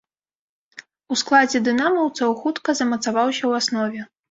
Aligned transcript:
У 1.15 1.17
складзе 1.23 1.61
дынамаўцаў 1.67 2.29
хутка 2.41 2.69
замацаваўся 2.83 3.43
ў 3.47 3.51
аснове. 3.63 4.01